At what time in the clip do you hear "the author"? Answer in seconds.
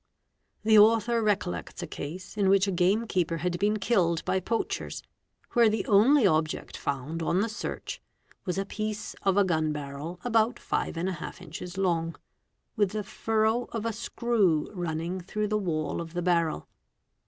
0.63-1.21